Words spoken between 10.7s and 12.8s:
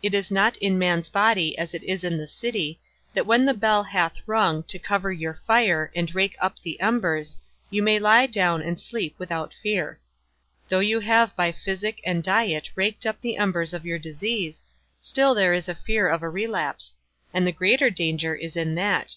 you have by physic and diet